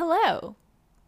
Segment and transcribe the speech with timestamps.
[0.00, 0.56] hello.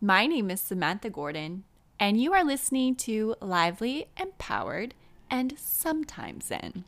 [0.03, 1.65] My name is Samantha Gordon,
[1.99, 4.93] and you are listening to Lively, Empowered,
[5.31, 6.85] and Sometimes Zen.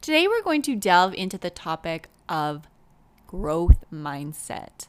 [0.00, 2.66] Today, we're going to delve into the topic of
[3.26, 4.88] growth mindset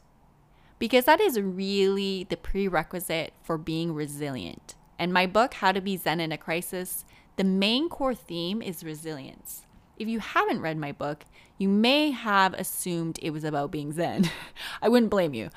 [0.79, 4.75] because that is really the prerequisite for being resilient.
[4.97, 7.03] And my book, How to Be Zen in a Crisis,
[7.35, 9.65] the main core theme is resilience.
[9.97, 11.25] If you haven't read my book,
[11.57, 14.31] you may have assumed it was about being Zen.
[14.81, 15.49] I wouldn't blame you.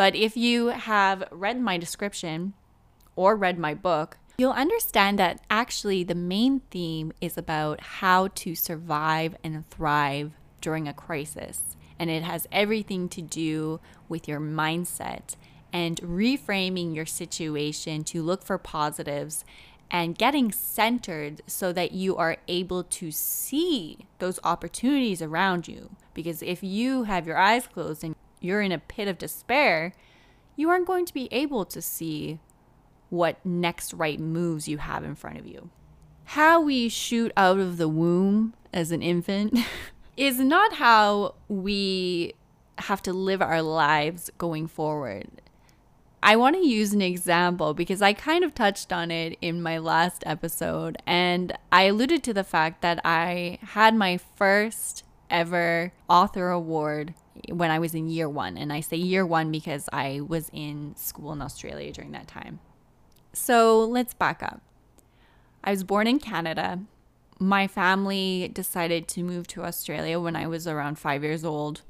[0.00, 2.54] But if you have read my description
[3.16, 8.54] or read my book, you'll understand that actually the main theme is about how to
[8.54, 10.32] survive and thrive
[10.62, 11.76] during a crisis.
[11.98, 15.36] And it has everything to do with your mindset
[15.70, 19.44] and reframing your situation to look for positives
[19.90, 25.90] and getting centered so that you are able to see those opportunities around you.
[26.14, 29.92] Because if you have your eyes closed and you're in a pit of despair,
[30.56, 32.40] you aren't going to be able to see
[33.08, 35.70] what next right moves you have in front of you.
[36.24, 39.58] How we shoot out of the womb as an infant
[40.16, 42.34] is not how we
[42.78, 45.42] have to live our lives going forward.
[46.22, 49.78] I want to use an example because I kind of touched on it in my
[49.78, 56.50] last episode, and I alluded to the fact that I had my first ever author
[56.50, 57.14] award
[57.48, 58.56] when I was in year one.
[58.56, 62.60] And I say year one because I was in school in Australia during that time.
[63.32, 64.60] So let's back up.
[65.62, 66.80] I was born in Canada.
[67.38, 71.82] My family decided to move to Australia when I was around five years old.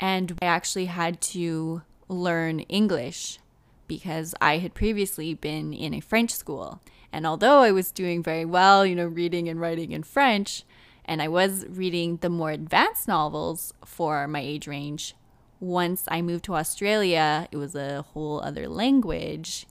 [0.00, 3.38] And I actually had to learn English
[3.86, 6.80] because I had previously been in a French school.
[7.12, 10.64] And although I was doing very well, you know, reading and writing in French,
[11.08, 15.16] and I was reading the more advanced novels for my age range.
[15.58, 19.66] Once I moved to Australia, it was a whole other language.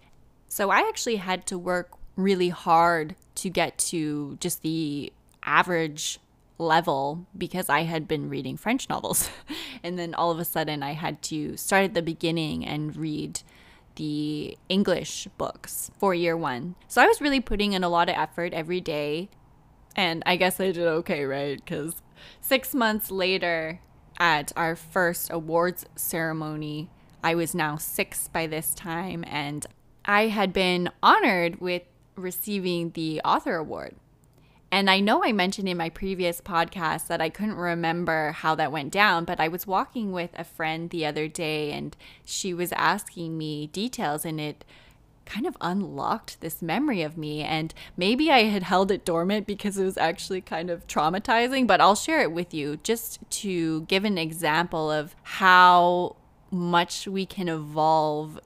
[0.49, 6.19] So I actually had to work really hard to get to just the average
[6.57, 9.29] level because I had been reading French novels.
[9.83, 13.41] and then all of a sudden, I had to start at the beginning and read
[13.95, 16.75] the English books for year one.
[16.87, 19.29] So I was really putting in a lot of effort every day
[19.97, 21.57] and I guess I did okay, right?
[21.57, 22.01] Because
[22.39, 23.81] six months later,
[24.19, 26.89] at our first awards ceremony,
[27.23, 29.65] I was now six by this time, and
[30.05, 31.81] I had been honored with
[32.15, 33.95] receiving the author award.
[34.71, 38.71] And I know I mentioned in my previous podcast that I couldn't remember how that
[38.71, 42.73] went down, but I was walking with a friend the other day and she was
[42.73, 44.65] asking me details, and it
[45.27, 47.43] kind of unlocked this memory of me.
[47.43, 51.81] And maybe I had held it dormant because it was actually kind of traumatizing, but
[51.81, 56.15] I'll share it with you just to give an example of how
[56.49, 58.39] much we can evolve.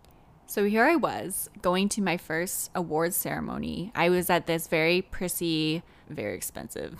[0.47, 3.91] So here I was going to my first awards ceremony.
[3.95, 6.99] I was at this very prissy, very expensive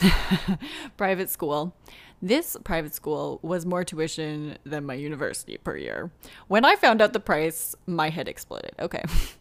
[0.97, 1.75] private school.
[2.21, 6.11] This private school was more tuition than my university per year.
[6.47, 8.73] When I found out the price, my head exploded.
[8.79, 9.03] Okay.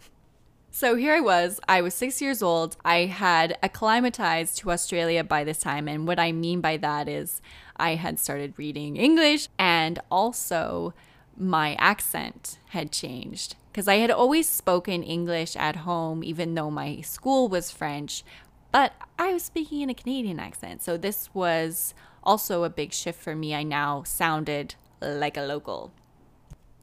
[0.73, 2.77] So here I was, I was six years old.
[2.85, 5.89] I had acclimatized to Australia by this time.
[5.89, 7.43] And what I mean by that is
[7.77, 10.95] I had started reading English and also
[11.37, 13.57] my accent had changed.
[13.73, 18.25] Because I had always spoken English at home, even though my school was French,
[18.73, 20.83] but I was speaking in a Canadian accent.
[20.83, 23.55] So this was also a big shift for me.
[23.55, 25.93] I now sounded like a local.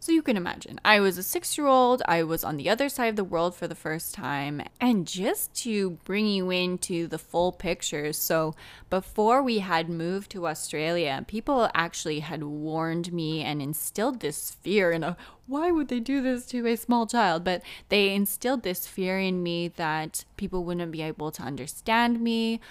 [0.08, 2.88] So you can imagine, I was a six year old, I was on the other
[2.88, 4.62] side of the world for the first time.
[4.80, 8.56] And just to bring you into the full picture, so
[8.90, 14.94] before we had moved to Australia, people actually had warned me and instilled this fear
[14.94, 17.44] in a why would they do this to a small child?
[17.44, 22.62] But they instilled this fear in me that people wouldn't be able to understand me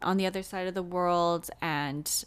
[0.00, 2.24] on the other side of the world and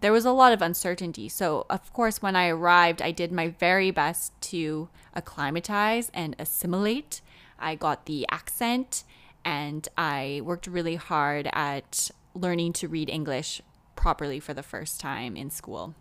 [0.00, 1.28] there was a lot of uncertainty.
[1.28, 7.20] So, of course, when I arrived, I did my very best to acclimatize and assimilate.
[7.58, 9.04] I got the accent
[9.44, 13.60] and I worked really hard at learning to read English
[13.96, 15.94] properly for the first time in school.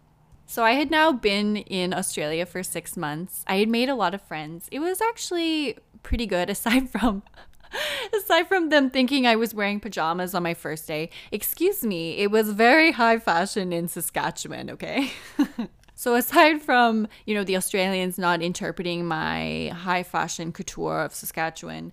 [0.46, 3.44] So, I had now been in Australia for six months.
[3.48, 4.68] I had made a lot of friends.
[4.72, 7.24] It was actually pretty good, aside from
[8.16, 12.32] Aside from them thinking I was wearing pajamas on my first day, excuse me, it
[12.32, 15.12] was very high fashion in Saskatchewan, okay?
[15.96, 21.92] so aside from, you know, the Australians not interpreting my high fashion couture of Saskatchewan,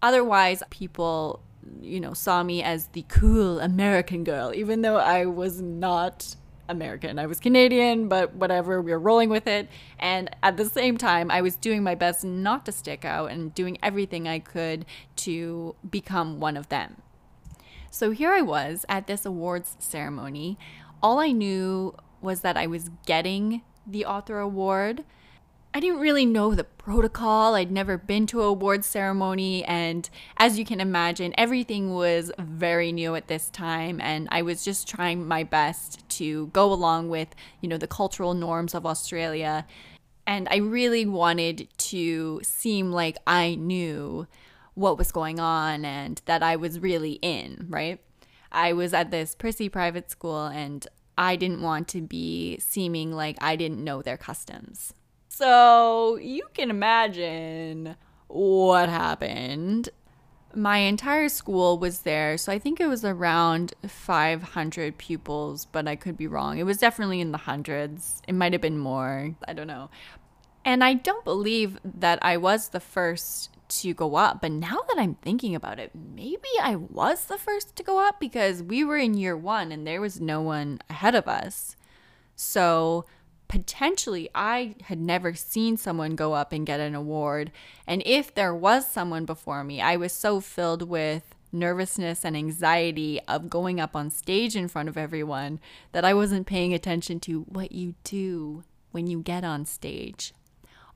[0.00, 1.42] otherwise people,
[1.80, 6.36] you know, saw me as the cool American girl, even though I was not
[6.68, 7.18] American.
[7.18, 9.68] I was Canadian, but whatever, we were rolling with it.
[9.98, 13.54] And at the same time, I was doing my best not to stick out and
[13.54, 14.86] doing everything I could
[15.16, 17.02] to become one of them.
[17.90, 20.58] So here I was at this awards ceremony.
[21.02, 25.04] All I knew was that I was getting the author award.
[25.74, 27.54] I didn't really know the protocol.
[27.54, 32.92] I'd never been to a award ceremony and as you can imagine, everything was very
[32.92, 37.28] new at this time and I was just trying my best to go along with,
[37.60, 39.66] you know, the cultural norms of Australia.
[40.26, 44.26] And I really wanted to seem like I knew
[44.74, 48.00] what was going on and that I was really in, right?
[48.50, 50.86] I was at this prissy private school and
[51.16, 54.94] I didn't want to be seeming like I didn't know their customs.
[55.28, 57.96] So you can imagine
[58.28, 59.88] what happened.
[60.54, 65.96] My entire school was there, so I think it was around 500 pupils, but I
[65.96, 66.58] could be wrong.
[66.58, 68.20] It was definitely in the hundreds.
[68.28, 69.34] It might have been more.
[69.48, 69.90] I don't know.
[70.64, 73.50] And I don't believe that I was the first
[73.80, 74.40] to go up.
[74.40, 78.20] But now that I'm thinking about it, maybe I was the first to go up
[78.20, 81.76] because we were in year one and there was no one ahead of us.
[82.36, 83.06] So
[83.52, 87.52] potentially I had never seen someone go up and get an award.
[87.86, 93.20] And if there was someone before me, I was so filled with nervousness and anxiety
[93.28, 95.60] of going up on stage in front of everyone
[95.92, 100.32] that I wasn't paying attention to what you do when you get on stage.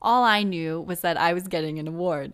[0.01, 2.33] All I knew was that I was getting an award.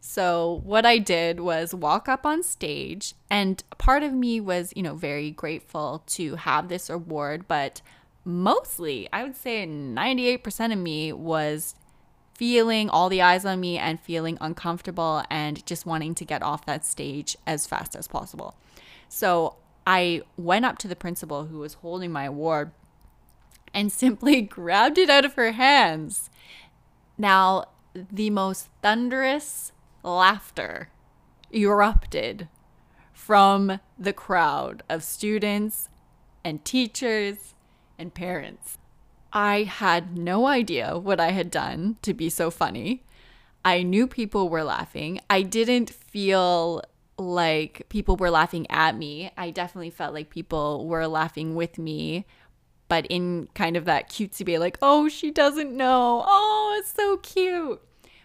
[0.00, 4.82] So, what I did was walk up on stage, and part of me was, you
[4.82, 7.82] know, very grateful to have this award, but
[8.24, 11.74] mostly, I would say 98% of me was
[12.34, 16.64] feeling all the eyes on me and feeling uncomfortable and just wanting to get off
[16.64, 18.54] that stage as fast as possible.
[19.08, 19.56] So
[19.86, 22.72] I went up to the principal who was holding my award
[23.74, 26.30] and simply grabbed it out of her hands.
[27.18, 30.88] Now, the most thunderous laughter
[31.52, 32.48] erupted
[33.12, 35.88] from the crowd of students
[36.42, 37.54] and teachers
[38.00, 38.78] and parents.
[39.32, 43.04] I had no idea what I had done to be so funny.
[43.64, 45.20] I knew people were laughing.
[45.28, 46.82] I didn't feel
[47.18, 49.30] like people were laughing at me.
[49.36, 52.26] I definitely felt like people were laughing with me,
[52.88, 56.24] but in kind of that cutesy way, like, oh, she doesn't know.
[56.26, 57.80] Oh, it's so cute.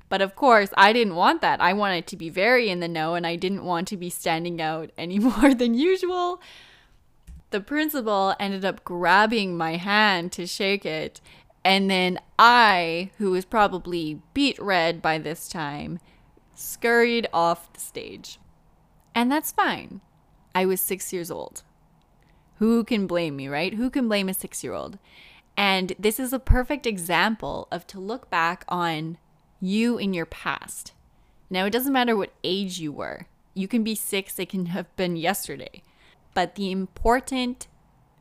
[0.08, 1.62] But of course, I didn't want that.
[1.62, 4.62] I wanted to be very in the know and I didn't want to be standing
[4.62, 6.42] out any more than usual
[7.52, 11.22] the principal ended up grabbing my hand to shake it.
[11.64, 16.00] And then I, who was probably beet red by this time,
[16.54, 18.40] scurried off the stage.
[19.14, 20.02] And that's fine.
[20.54, 21.64] I was six years old.
[22.60, 23.74] Who can blame me, right?
[23.74, 24.98] Who can blame a six year old?
[25.58, 29.18] And this is a perfect example of to look back on
[29.60, 30.94] you in your past.
[31.50, 33.28] Now, it doesn't matter what age you were.
[33.54, 35.82] You can be six, it can have been yesterday.
[36.36, 37.68] But the important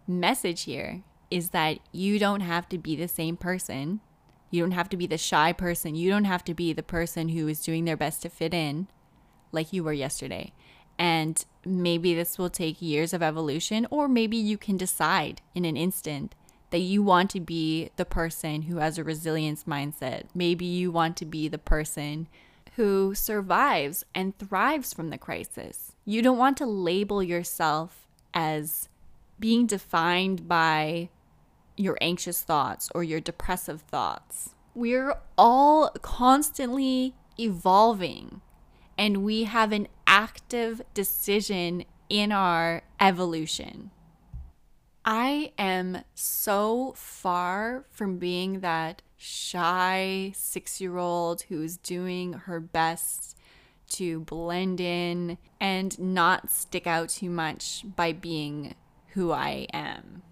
[0.07, 4.01] message here is that you don't have to be the same person.
[4.51, 5.97] You don't have to be the shy person.
[5.97, 8.87] You don't have to be the person who is doing their best to fit in
[9.51, 10.53] like you were yesterday.
[10.97, 15.77] And maybe this will take years of evolution, or maybe you can decide in an
[15.77, 16.37] instant
[16.71, 20.25] that you want to be the person who has a resilience mindset.
[20.35, 22.29] Maybe you want to be the person
[22.77, 25.97] who survives and thrives from the crisis.
[26.05, 28.04] You don't want to label yourself
[28.35, 28.89] as
[29.39, 31.09] being defined by
[31.77, 34.55] your anxious thoughts or your depressive thoughts.
[34.75, 38.41] We're all constantly evolving
[38.97, 43.91] and we have an active decision in our evolution.
[45.05, 53.34] I am so far from being that shy six year old who's doing her best
[53.95, 58.75] to blend in and not stick out too much by being
[59.09, 60.23] who I am.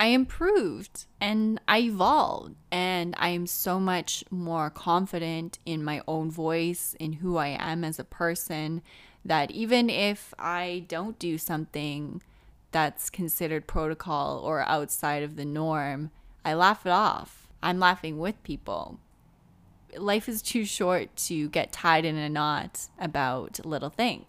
[0.00, 6.28] I improved and I evolved, and I am so much more confident in my own
[6.28, 8.82] voice, in who I am as a person,
[9.24, 12.20] that even if I don't do something
[12.72, 16.10] that's considered protocol or outside of the norm,
[16.44, 17.46] I laugh it off.
[17.62, 18.98] I'm laughing with people
[19.96, 24.26] life is too short to get tied in a knot about little things.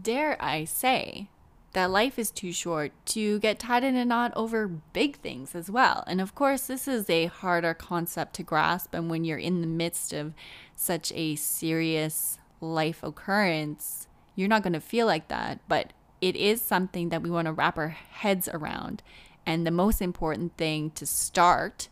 [0.00, 1.28] Dare I say
[1.72, 5.70] that life is too short to get tied in a knot over big things as
[5.70, 6.04] well.
[6.06, 8.94] And of course, this is a harder concept to grasp.
[8.94, 10.34] And when you're in the midst of
[10.76, 15.60] such a serious life occurrence, you're not going to feel like that.
[15.68, 19.02] But it is something that we want to wrap our heads around
[19.46, 21.88] And the most important thing to start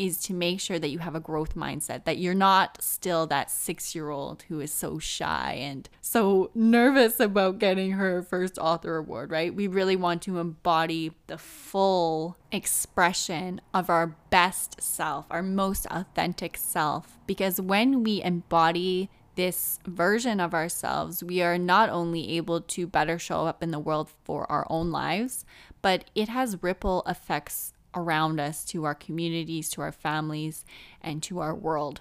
[0.00, 3.50] is to make sure that you have a growth mindset, that you're not still that
[3.50, 8.96] six year old who is so shy and so nervous about getting her first author
[8.96, 9.54] award, right?
[9.54, 16.56] We really want to embody the full expression of our best self, our most authentic
[16.56, 22.86] self, because when we embody this version of ourselves, we are not only able to
[22.86, 25.44] better show up in the world for our own lives,
[25.82, 30.64] but it has ripple effects around us, to our communities, to our families,
[31.00, 32.00] and to our world.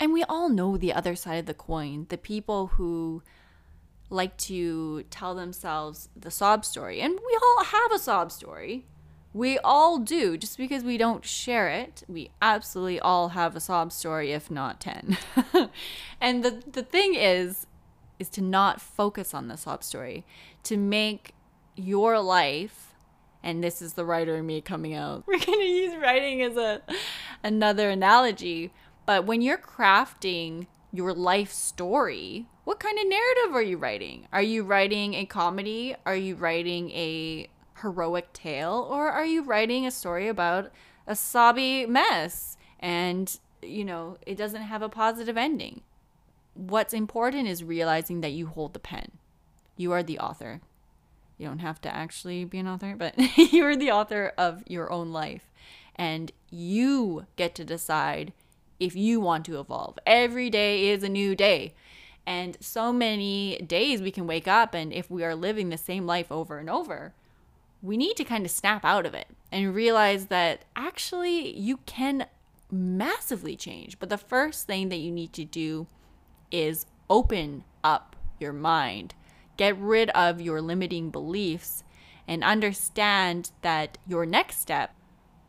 [0.00, 3.22] And we all know the other side of the coin the people who
[4.10, 7.00] like to tell themselves the sob story.
[7.00, 8.86] And we all have a sob story.
[9.32, 10.36] We all do.
[10.36, 14.80] Just because we don't share it, we absolutely all have a sob story, if not
[14.80, 15.16] 10.
[16.20, 17.66] and the, the thing is,
[18.18, 20.26] is to not focus on the sob story,
[20.64, 21.32] to make
[21.74, 22.91] your life
[23.42, 25.24] and this is the writer in me coming out.
[25.26, 26.82] We're going to use writing as a
[27.42, 28.72] another analogy,
[29.06, 34.28] but when you're crafting your life story, what kind of narrative are you writing?
[34.32, 35.96] Are you writing a comedy?
[36.06, 37.48] Are you writing a
[37.80, 40.70] heroic tale or are you writing a story about
[41.06, 45.82] a sobby mess and you know, it doesn't have a positive ending?
[46.54, 49.12] What's important is realizing that you hold the pen.
[49.76, 50.60] You are the author.
[51.42, 55.10] You don't have to actually be an author, but you're the author of your own
[55.12, 55.50] life.
[55.96, 58.32] And you get to decide
[58.78, 59.98] if you want to evolve.
[60.06, 61.74] Every day is a new day.
[62.24, 66.06] And so many days we can wake up, and if we are living the same
[66.06, 67.12] life over and over,
[67.82, 72.26] we need to kind of snap out of it and realize that actually you can
[72.70, 73.98] massively change.
[73.98, 75.88] But the first thing that you need to do
[76.52, 79.14] is open up your mind
[79.56, 81.84] Get rid of your limiting beliefs
[82.26, 84.94] and understand that your next step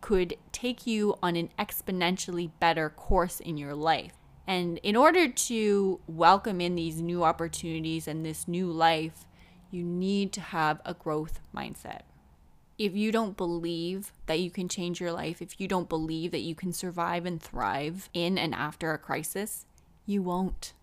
[0.02, 4.14] could take you on an exponentially better course in your life.
[4.46, 9.26] And in order to welcome in these new opportunities and this new life,
[9.72, 12.02] you need to have a growth mindset.
[12.78, 16.42] If you don't believe that you can change your life, if you don't believe that
[16.42, 19.66] you can survive and thrive in and after a crisis,
[20.06, 20.74] you won't.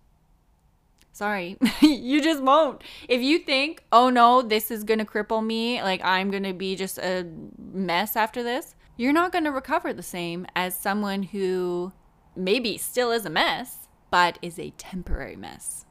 [1.13, 2.83] Sorry, you just won't.
[3.09, 6.97] If you think, oh no, this is gonna cripple me, like I'm gonna be just
[6.97, 7.27] a
[7.57, 11.91] mess after this, you're not gonna recover the same as someone who
[12.35, 15.85] maybe still is a mess, but is a temporary mess.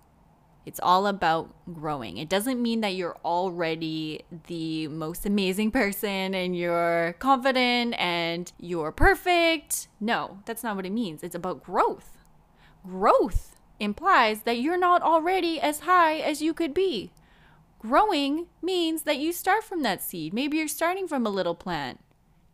[0.67, 2.19] It's all about growing.
[2.19, 8.93] It doesn't mean that you're already the most amazing person and you're confident and you're
[8.93, 9.89] perfect.
[10.01, 11.23] No, that's not what it means.
[11.23, 12.19] It's about growth.
[12.87, 17.11] Growth implies that you're not already as high as you could be.
[17.79, 20.35] Growing means that you start from that seed.
[20.35, 21.99] Maybe you're starting from a little plant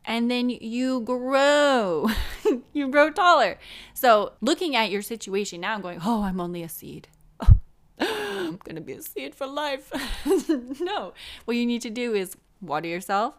[0.06, 2.08] and then you grow.
[2.72, 3.58] you grow taller.
[3.92, 7.08] So, looking at your situation now I'm going, oh, I'm only a seed.
[7.98, 9.92] I'm going to be a seed for life.
[10.80, 11.12] no.
[11.44, 13.34] What you need to do is water yourself,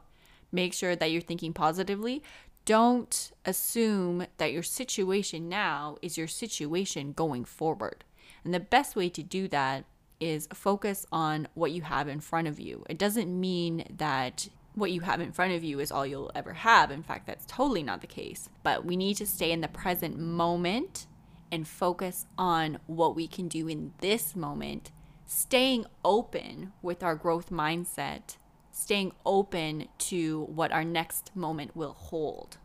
[0.51, 2.21] make sure that you're thinking positively,
[2.67, 8.03] don't assume that your situation now is your situation going forward.
[8.43, 9.85] And the best way to do that
[10.19, 12.83] is focus on what you have in front of you.
[12.89, 16.53] It doesn't mean that what you have in front of you is all you'll ever
[16.53, 16.91] have.
[16.91, 18.49] In fact, that's totally not the case.
[18.63, 21.07] But we need to stay in the present moment
[21.49, 24.91] and focus on what we can do in this moment,
[25.25, 28.35] staying open with our growth mindset
[28.79, 32.57] staying open to what our next moment will hold.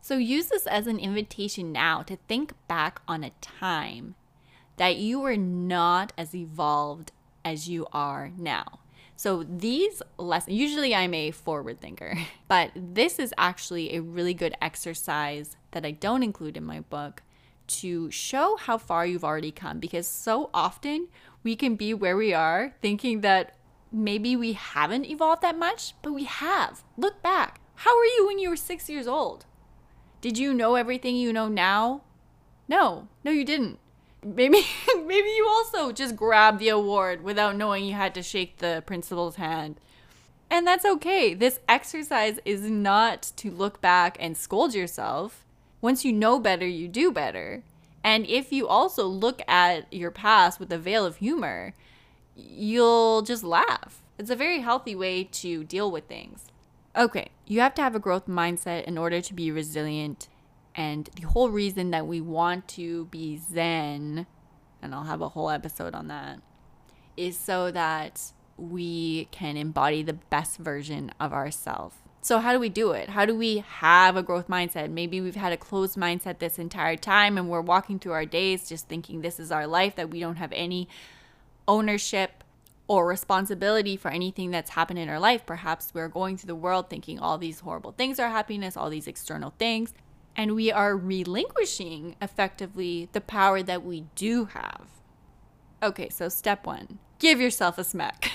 [0.00, 4.16] So use this as an invitation now to think back on a time
[4.76, 7.12] that you were not as evolved
[7.44, 8.80] as you are now.
[9.16, 12.18] So these lessons, usually I'm a forward thinker,
[12.48, 17.22] but this is actually a really good exercise that I don't include in my book
[17.66, 21.08] to show how far you've already come because so often
[21.42, 23.54] we can be where we are thinking that
[23.94, 26.82] maybe we haven't evolved that much, but we have.
[26.96, 27.60] Look back.
[27.76, 29.46] How were you when you were six years old?
[30.20, 32.02] Did you know everything you know now?
[32.68, 33.78] No, no, you didn't.
[34.24, 34.66] Maybe,
[35.06, 39.36] maybe you also just grabbed the award without knowing you had to shake the principal's
[39.36, 39.80] hand.
[40.50, 41.34] And that's okay.
[41.34, 45.44] This exercise is not to look back and scold yourself.
[45.80, 47.62] Once you know better, you do better.
[48.02, 51.74] And if you also look at your past with a veil of humor,
[52.34, 54.02] you'll just laugh.
[54.18, 56.46] It's a very healthy way to deal with things.
[56.96, 60.28] Okay, you have to have a growth mindset in order to be resilient.
[60.74, 64.26] And the whole reason that we want to be Zen,
[64.82, 66.40] and I'll have a whole episode on that,
[67.16, 71.96] is so that we can embody the best version of ourselves.
[72.20, 73.10] So, how do we do it?
[73.10, 74.90] How do we have a growth mindset?
[74.90, 78.68] Maybe we've had a closed mindset this entire time and we're walking through our days
[78.68, 80.88] just thinking this is our life, that we don't have any
[81.66, 82.44] ownership
[82.86, 85.46] or responsibility for anything that's happened in our life.
[85.46, 89.06] Perhaps we're going through the world thinking all these horrible things are happiness, all these
[89.06, 89.94] external things,
[90.36, 94.86] and we are relinquishing effectively the power that we do have.
[95.82, 98.30] Okay, so step one give yourself a smack.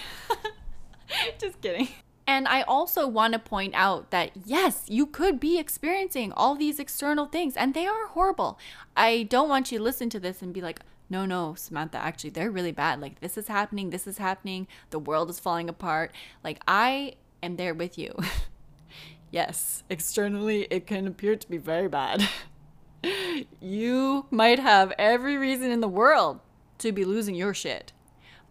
[1.39, 1.89] Just kidding.
[2.25, 6.79] And I also want to point out that yes, you could be experiencing all these
[6.79, 8.59] external things and they are horrible.
[8.95, 12.29] I don't want you to listen to this and be like, no, no, Samantha, actually,
[12.29, 13.01] they're really bad.
[13.01, 16.11] Like, this is happening, this is happening, the world is falling apart.
[16.43, 18.15] Like, I am there with you.
[19.31, 22.27] yes, externally, it can appear to be very bad.
[23.59, 26.39] you might have every reason in the world
[26.77, 27.91] to be losing your shit.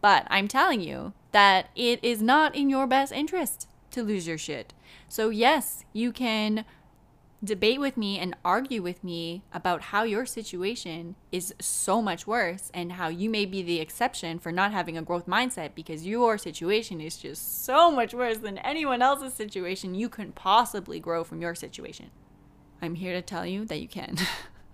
[0.00, 4.38] But I'm telling you that it is not in your best interest to lose your
[4.38, 4.75] shit.
[5.09, 6.65] So, yes, you can
[7.42, 12.71] debate with me and argue with me about how your situation is so much worse
[12.75, 16.37] and how you may be the exception for not having a growth mindset because your
[16.37, 19.95] situation is just so much worse than anyone else's situation.
[19.95, 22.11] You can possibly grow from your situation.
[22.83, 24.16] I'm here to tell you that you can.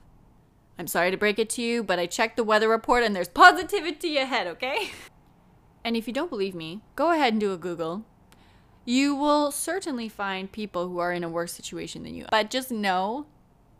[0.78, 3.28] I'm sorry to break it to you, but I checked the weather report and there's
[3.28, 4.90] positivity ahead, okay?
[5.86, 8.06] And if you don't believe me, go ahead and do a Google.
[8.84, 12.26] You will certainly find people who are in a worse situation than you.
[12.30, 13.26] But just know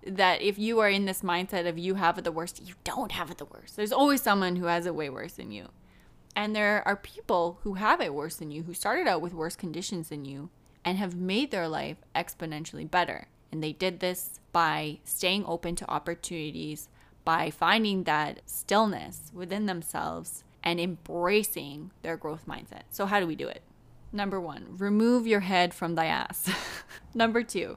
[0.07, 3.13] that if you are in this mindset of you have it the worst, you don't
[3.13, 3.77] have it the worst.
[3.77, 5.69] There's always someone who has it way worse than you.
[6.37, 9.57] And there are people who have it worse than you, who started out with worse
[9.57, 10.51] conditions than you
[10.85, 13.29] and have made their life exponentially better.
[13.53, 16.89] And they did this by staying open to opportunities,
[17.25, 22.83] by finding that stillness within themselves and embracing their growth mindset.
[22.91, 23.63] So, how do we do it?
[24.15, 26.49] Number one, remove your head from thy ass.
[27.15, 27.77] Number two,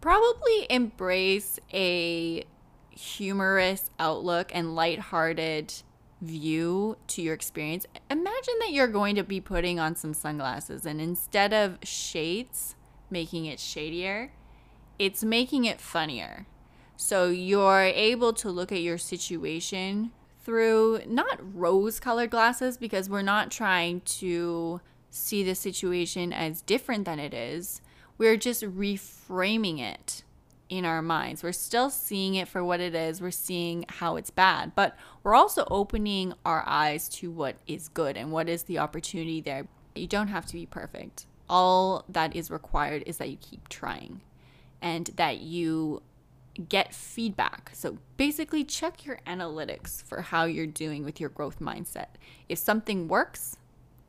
[0.00, 2.44] probably embrace a
[2.90, 5.74] humorous outlook and lighthearted
[6.20, 7.84] view to your experience.
[8.08, 12.76] Imagine that you're going to be putting on some sunglasses, and instead of shades
[13.10, 14.30] making it shadier,
[15.00, 16.46] it's making it funnier.
[16.96, 20.12] So you're able to look at your situation
[20.44, 24.80] through not rose colored glasses because we're not trying to
[25.16, 27.80] see the situation as different than it is.
[28.18, 30.22] We're just reframing it
[30.68, 31.42] in our minds.
[31.42, 33.20] We're still seeing it for what it is.
[33.20, 38.16] We're seeing how it's bad, but we're also opening our eyes to what is good
[38.16, 39.66] and what is the opportunity there.
[39.94, 41.26] You don't have to be perfect.
[41.48, 44.20] All that is required is that you keep trying
[44.82, 46.02] and that you
[46.68, 47.70] get feedback.
[47.72, 52.08] So basically, check your analytics for how you're doing with your growth mindset.
[52.48, 53.56] If something works,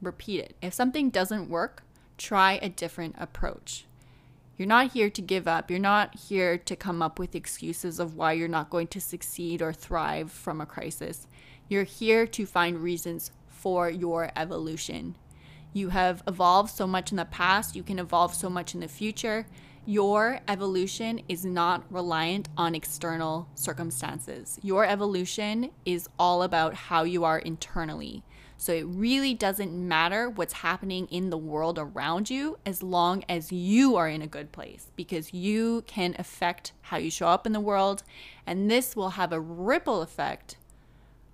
[0.01, 0.55] repeat it.
[0.61, 1.83] If something doesn't work,
[2.17, 3.85] try a different approach.
[4.57, 5.69] You're not here to give up.
[5.69, 9.61] You're not here to come up with excuses of why you're not going to succeed
[9.61, 11.27] or thrive from a crisis.
[11.69, 15.15] You're here to find reasons for your evolution.
[15.73, 18.87] You have evolved so much in the past, you can evolve so much in the
[18.87, 19.45] future.
[19.85, 24.59] Your evolution is not reliant on external circumstances.
[24.63, 28.23] Your evolution is all about how you are internally.
[28.57, 33.51] So it really doesn't matter what's happening in the world around you as long as
[33.51, 37.53] you are in a good place because you can affect how you show up in
[37.53, 38.03] the world.
[38.45, 40.57] And this will have a ripple effect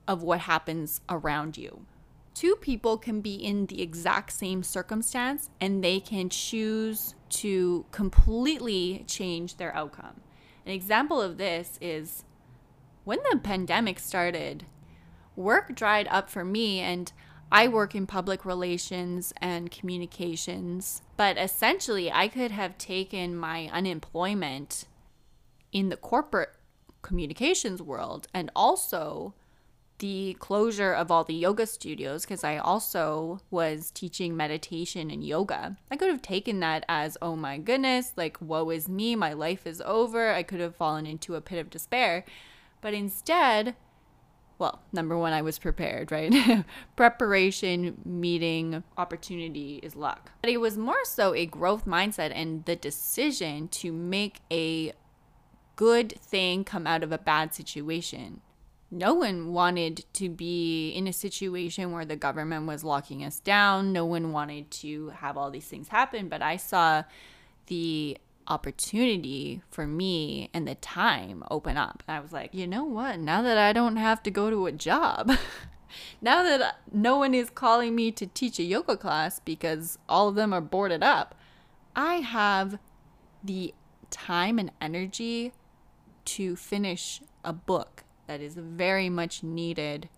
[0.07, 1.85] of what happens around you
[2.33, 9.03] two people can be in the exact same circumstance and they can choose to completely
[9.07, 10.21] change their outcome.
[10.65, 12.23] An example of this is
[13.03, 14.65] when the pandemic started,
[15.35, 17.11] work dried up for me and
[17.51, 24.85] I work in public relations and communications, but essentially I could have taken my unemployment
[25.71, 26.55] in the corporate
[27.03, 29.35] communications world and also
[29.99, 35.77] the closure of all the yoga studios because I also was teaching meditation and yoga.
[35.91, 39.67] I could have taken that as, oh my goodness, like, woe is me, my life
[39.67, 40.33] is over.
[40.33, 42.25] I could have fallen into a pit of despair.
[42.81, 43.75] But instead,
[44.59, 46.63] well, number one, I was prepared, right?
[46.95, 50.31] Preparation, meeting, opportunity is luck.
[50.41, 54.93] But it was more so a growth mindset and the decision to make a
[55.75, 58.41] good thing come out of a bad situation
[58.93, 63.91] no one wanted to be in a situation where the government was locking us down.
[63.91, 66.29] No one wanted to have all these things happen.
[66.29, 67.03] But I saw
[67.67, 72.03] the opportunity for me and the time open up.
[72.07, 73.19] And I was like, you know what?
[73.19, 75.31] Now that I don't have to go to a job,
[76.21, 80.35] now that no one is calling me to teach a yoga class because all of
[80.35, 81.35] them are boarded up,
[81.95, 82.79] I have
[83.43, 83.73] the
[84.09, 85.53] time and energy
[86.25, 90.09] to finish a book that is very much needed.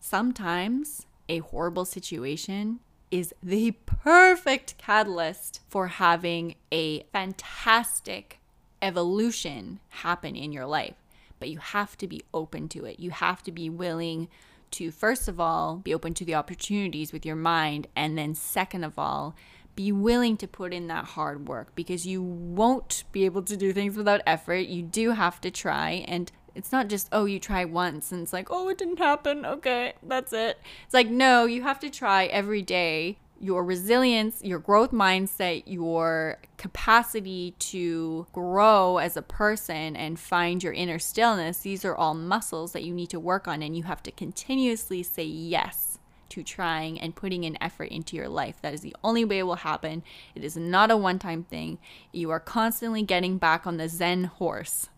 [0.00, 8.40] Sometimes a horrible situation is the perfect catalyst for having a fantastic
[8.82, 10.96] evolution happen in your life.
[11.38, 12.98] But you have to be open to it.
[12.98, 14.28] You have to be willing
[14.72, 17.86] to, first of all, be open to the opportunities with your mind.
[17.94, 19.34] And then, second of all,
[19.74, 23.72] be willing to put in that hard work because you won't be able to do
[23.72, 24.66] things without effort.
[24.66, 26.04] You do have to try.
[26.08, 29.44] And it's not just, oh, you try once and it's like, oh, it didn't happen.
[29.44, 30.58] Okay, that's it.
[30.84, 33.18] It's like, no, you have to try every day.
[33.38, 40.72] Your resilience, your growth mindset, your capacity to grow as a person and find your
[40.72, 43.62] inner stillness, these are all muscles that you need to work on.
[43.62, 45.98] And you have to continuously say yes
[46.30, 48.56] to trying and putting an effort into your life.
[48.62, 50.02] That is the only way it will happen.
[50.34, 51.76] It is not a one time thing.
[52.12, 54.88] You are constantly getting back on the Zen horse.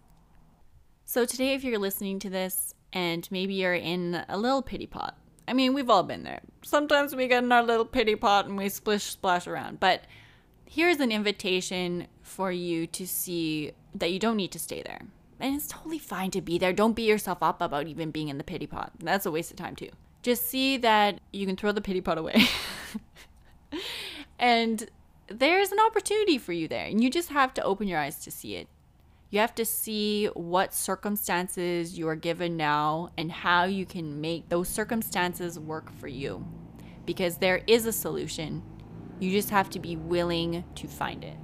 [1.10, 5.16] So, today, if you're listening to this and maybe you're in a little pity pot,
[5.48, 6.42] I mean, we've all been there.
[6.60, 9.80] Sometimes we get in our little pity pot and we splish splash around.
[9.80, 10.02] But
[10.66, 15.00] here's an invitation for you to see that you don't need to stay there.
[15.40, 16.74] And it's totally fine to be there.
[16.74, 18.92] Don't beat yourself up about even being in the pity pot.
[18.98, 19.88] That's a waste of time, too.
[20.22, 22.42] Just see that you can throw the pity pot away.
[24.38, 24.90] and
[25.28, 26.84] there's an opportunity for you there.
[26.84, 28.68] And you just have to open your eyes to see it.
[29.30, 34.48] You have to see what circumstances you are given now and how you can make
[34.48, 36.46] those circumstances work for you.
[37.04, 38.62] Because there is a solution.
[39.20, 41.36] You just have to be willing to find it.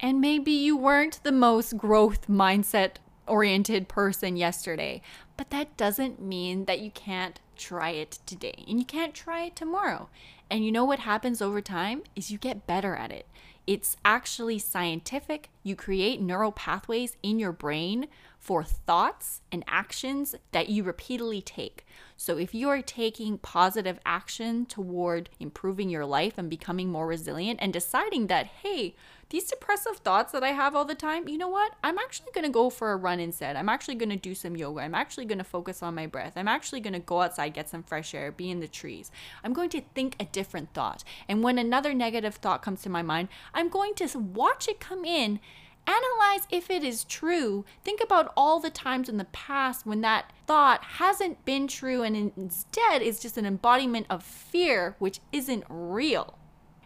[0.00, 2.96] And maybe you weren't the most growth mindset
[3.26, 5.02] oriented person yesterday,
[5.36, 9.56] but that doesn't mean that you can't try it today and you can't try it
[9.56, 10.08] tomorrow.
[10.50, 13.26] And you know what happens over time is you get better at it.
[13.66, 15.50] It's actually scientific.
[15.62, 18.06] You create neural pathways in your brain
[18.46, 21.84] for thoughts and actions that you repeatedly take.
[22.16, 27.58] So, if you are taking positive action toward improving your life and becoming more resilient
[27.60, 28.94] and deciding that, hey,
[29.30, 31.72] these depressive thoughts that I have all the time, you know what?
[31.82, 33.56] I'm actually going to go for a run instead.
[33.56, 34.82] I'm actually going to do some yoga.
[34.82, 36.34] I'm actually going to focus on my breath.
[36.36, 39.10] I'm actually going to go outside, get some fresh air, be in the trees.
[39.42, 41.02] I'm going to think a different thought.
[41.28, 45.04] And when another negative thought comes to my mind, I'm going to watch it come
[45.04, 45.40] in
[45.86, 47.64] analyze if it is true.
[47.84, 52.32] Think about all the times in the past when that thought hasn't been true and
[52.36, 56.38] instead is just an embodiment of fear, which isn't real.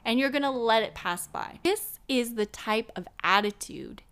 [0.05, 1.59] And you're gonna let it pass by.
[1.63, 4.03] This is the type of attitude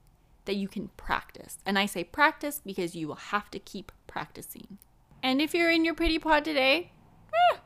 [0.45, 1.59] that you can practice.
[1.67, 4.79] And I say practice because you will have to keep practicing.
[5.23, 6.93] And if you're in your pity pot today,
[7.33, 7.57] eh,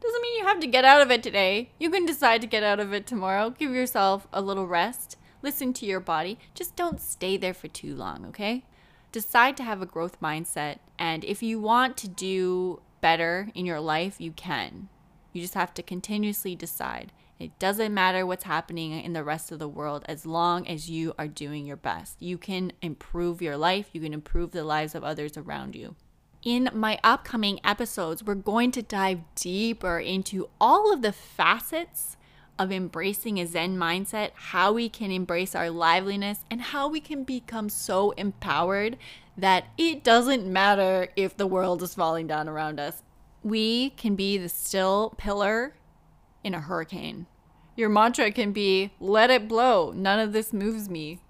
[0.00, 1.70] doesn't mean you have to get out of it today.
[1.78, 3.50] You can decide to get out of it tomorrow.
[3.50, 5.18] Give yourself a little rest.
[5.42, 6.38] Listen to your body.
[6.54, 8.64] Just don't stay there for too long, okay?
[9.12, 10.78] Decide to have a growth mindset.
[10.98, 14.88] And if you want to do better in your life, you can.
[15.32, 17.12] You just have to continuously decide.
[17.38, 21.14] It doesn't matter what's happening in the rest of the world as long as you
[21.18, 22.16] are doing your best.
[22.20, 25.96] You can improve your life, you can improve the lives of others around you.
[26.42, 32.16] In my upcoming episodes, we're going to dive deeper into all of the facets
[32.60, 37.24] of embracing a Zen mindset, how we can embrace our liveliness, and how we can
[37.24, 38.98] become so empowered
[39.34, 43.02] that it doesn't matter if the world is falling down around us.
[43.42, 45.74] We can be the still pillar
[46.44, 47.26] in a hurricane.
[47.76, 51.20] Your mantra can be, let it blow, none of this moves me.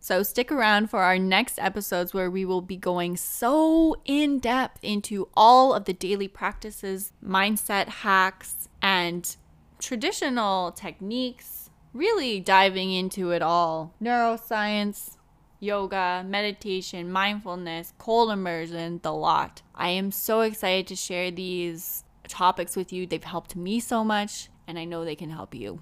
[0.00, 4.82] So stick around for our next episodes where we will be going so in depth
[4.82, 9.36] into all of the daily practices, mindset hacks, and
[9.84, 15.18] traditional techniques, really diving into it all neuroscience,
[15.60, 19.60] yoga, meditation, mindfulness, cold immersion, the lot.
[19.74, 23.06] I am so excited to share these topics with you.
[23.06, 25.80] They've helped me so much and I know they can help you.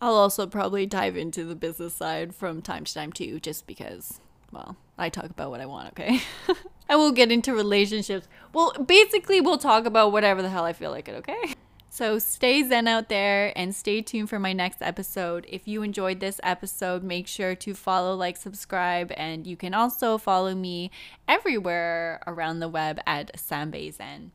[0.00, 4.20] I'll also probably dive into the business side from time to time too, just because,
[4.52, 6.20] well, I talk about what I want, okay?
[6.88, 8.26] I will get into relationships.
[8.52, 11.54] Well, basically, we'll talk about whatever the hell I feel like it, okay?
[11.94, 15.46] So stay zen out there and stay tuned for my next episode.
[15.48, 20.18] If you enjoyed this episode, make sure to follow, like, subscribe, and you can also
[20.18, 20.90] follow me
[21.28, 24.32] everywhere around the web at Sambe Zen.